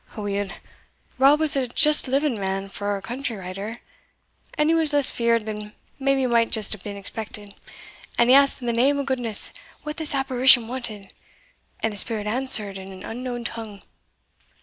Aweel, 0.17 0.49
Rab 1.19 1.39
was 1.39 1.55
a 1.55 1.67
just 1.67 2.07
living 2.07 2.33
man 2.41 2.69
for 2.69 2.97
a 2.97 3.03
country 3.03 3.35
writer 3.35 3.81
and 4.57 4.67
he 4.67 4.73
was 4.73 4.93
less 4.93 5.11
feared 5.11 5.45
than 5.45 5.73
maybe 5.99 6.25
might 6.25 6.49
just 6.49 6.73
hae 6.73 6.79
been 6.83 6.97
expected; 6.97 7.53
and 8.17 8.27
he 8.27 8.35
asked 8.35 8.61
in 8.61 8.65
the 8.65 8.73
name 8.73 8.97
o' 8.97 9.03
goodness 9.03 9.53
what 9.83 9.97
the 9.97 10.09
apparition 10.11 10.67
wanted 10.67 11.13
and 11.81 11.93
the 11.93 11.97
spirit 11.97 12.25
answered 12.25 12.79
in 12.79 12.91
an 12.91 13.03
unknown 13.05 13.43
tongue. 13.43 13.83